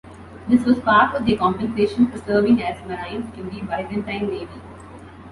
[0.47, 4.47] This was part of their compensation for serving as marines in the Byzantine Navy.